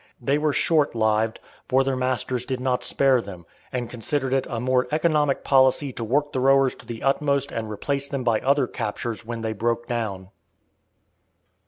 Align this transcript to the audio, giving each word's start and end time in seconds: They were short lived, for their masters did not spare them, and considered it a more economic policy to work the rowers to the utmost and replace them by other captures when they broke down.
They 0.19 0.39
were 0.39 0.51
short 0.51 0.95
lived, 0.95 1.39
for 1.67 1.83
their 1.83 1.95
masters 1.95 2.43
did 2.43 2.59
not 2.59 2.83
spare 2.83 3.21
them, 3.21 3.45
and 3.71 3.87
considered 3.87 4.33
it 4.33 4.47
a 4.49 4.59
more 4.59 4.87
economic 4.91 5.43
policy 5.43 5.91
to 5.91 6.03
work 6.03 6.33
the 6.33 6.39
rowers 6.39 6.73
to 6.73 6.87
the 6.87 7.03
utmost 7.03 7.51
and 7.51 7.69
replace 7.69 8.07
them 8.09 8.23
by 8.23 8.39
other 8.41 8.65
captures 8.65 9.23
when 9.27 9.43
they 9.43 9.53
broke 9.53 9.87
down. 9.87 10.29